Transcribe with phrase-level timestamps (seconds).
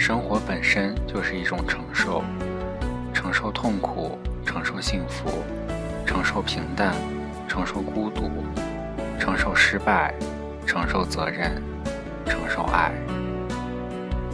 [0.00, 2.24] 生活本身就是一种承受，
[3.12, 5.44] 承受痛苦，承受幸福，
[6.06, 6.94] 承受平淡，
[7.46, 8.30] 承受孤独，
[9.18, 10.14] 承受失败，
[10.66, 11.62] 承受责任，
[12.24, 12.90] 承受爱。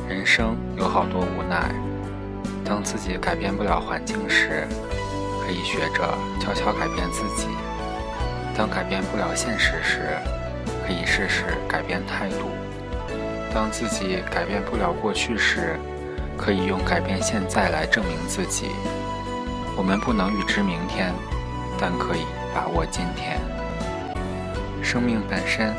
[0.09, 1.75] 人生有好多无奈，
[2.64, 4.69] 当自己改变不了环境时，
[5.45, 7.48] 可以学着悄悄改变自己；
[8.56, 10.17] 当改变不了现实时，
[10.87, 12.53] 可以试试改变态度。
[13.56, 15.80] 当自己改变不了过去时，
[16.36, 18.66] 可以用改变现在来证明自己。
[19.74, 21.10] 我们不能预知明天，
[21.80, 23.40] 但可以把握今天。
[24.82, 25.72] 生命本身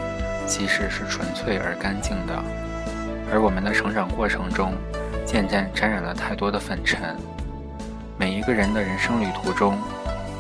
[0.48, 2.34] 其实是纯粹而干净的，
[3.32, 4.74] 而我们的成长过程中，
[5.24, 7.16] 渐渐沾染了太多的粉尘。
[8.18, 9.78] 每一个人的人生旅途中，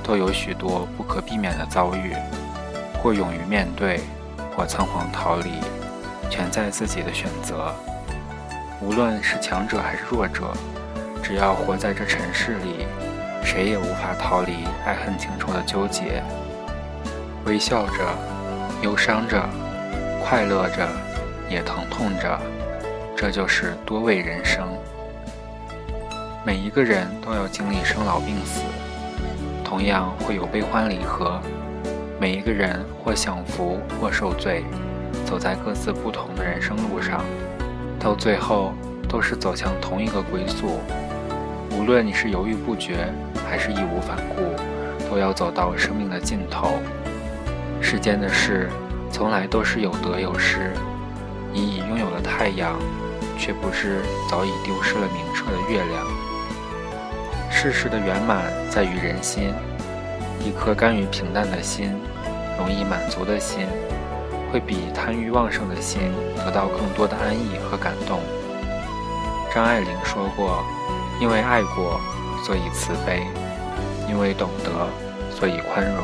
[0.03, 2.15] 都有许多不可避免的遭遇，
[2.99, 3.99] 或勇于面对，
[4.55, 5.51] 或仓皇逃离。
[6.29, 7.73] 全在自己的选择。
[8.81, 10.53] 无论是强者还是弱者，
[11.23, 12.85] 只要活在这尘世里，
[13.43, 16.23] 谁也无法逃离爱恨情仇的纠结。
[17.45, 18.03] 微笑着，
[18.81, 19.41] 忧伤着，
[20.23, 20.87] 快乐着，
[21.49, 22.39] 也疼痛着，
[23.15, 24.67] 这就是多味人生。
[26.45, 28.61] 每一个人都要经历生老病死，
[29.63, 31.41] 同样会有悲欢离合。
[32.19, 34.63] 每一个人或享福，或受罪。
[35.25, 37.23] 走在各自不同的人生路上，
[37.99, 38.73] 到最后
[39.07, 40.79] 都是走向同一个归宿。
[41.71, 43.07] 无论你是犹豫不决，
[43.47, 46.73] 还是义无反顾，都要走到生命的尽头。
[47.81, 48.69] 世间的事，
[49.11, 50.71] 从来都是有得有失。
[51.53, 52.77] 你已拥有了太阳，
[53.37, 56.07] 却不知早已丢失了明澈的月亮。
[57.49, 59.53] 世事的圆满在于人心，
[60.43, 61.91] 一颗甘于平淡的心，
[62.57, 63.65] 容易满足的心。
[64.51, 68.21] 会比贪欲旺盛的心得到更多的安逸和感动。
[69.53, 70.63] 张爱玲说过
[71.19, 71.99] ：“因为爱过，
[72.45, 73.23] 所以慈悲；
[74.07, 74.71] 因为懂得，
[75.31, 76.03] 所以宽容。”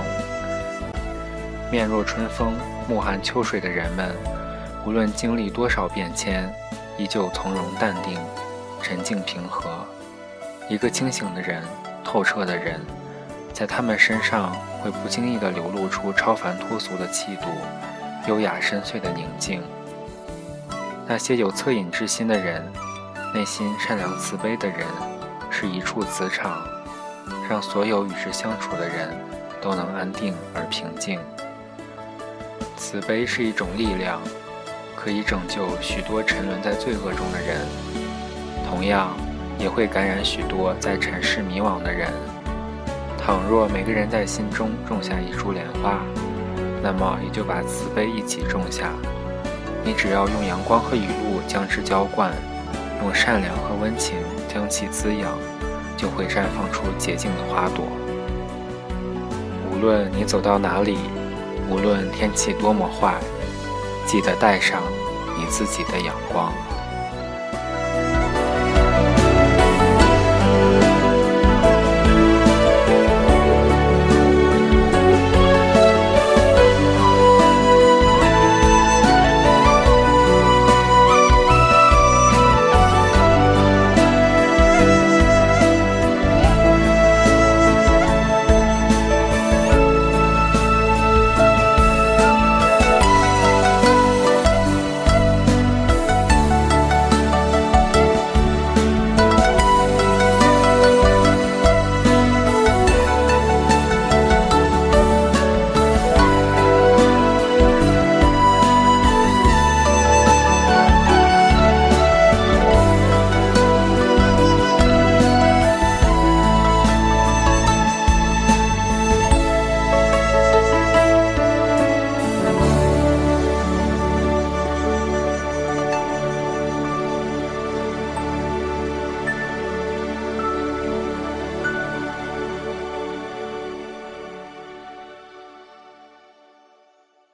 [1.71, 2.53] 面若春风、
[2.87, 4.15] 目含秋水的人们，
[4.85, 6.51] 无论经历多少变迁，
[6.97, 8.19] 依旧从容淡定、
[8.81, 9.85] 沉静平和。
[10.69, 11.63] 一个清醒的人、
[12.03, 12.79] 透彻的人，
[13.51, 17.47] 在他们身上会不经意地流露出超凡脱俗的气度。
[18.27, 19.61] 优雅深邃的宁静。
[21.07, 22.63] 那些有恻隐之心的人，
[23.33, 24.87] 内心善良慈悲的人，
[25.49, 26.65] 是一处磁场，
[27.49, 29.09] 让所有与之相处的人
[29.61, 31.19] 都能安定而平静。
[32.77, 34.21] 慈悲是一种力量，
[34.95, 37.67] 可以拯救许多沉沦在罪恶中的人，
[38.69, 39.09] 同样
[39.59, 42.11] 也会感染许多在尘世迷惘的人。
[43.17, 45.99] 倘若每个人在心中种下一株莲花。
[46.83, 48.91] 那么也就把慈悲一起种下。
[49.85, 52.31] 你只要用阳光和雨露将之浇灌，
[53.01, 54.17] 用善良和温情
[54.53, 55.31] 将其滋养，
[55.95, 57.85] 就会绽放出洁净的花朵。
[59.71, 60.97] 无论你走到哪里，
[61.69, 63.15] 无论天气多么坏，
[64.05, 64.81] 记得带上
[65.37, 66.51] 你自己的阳光。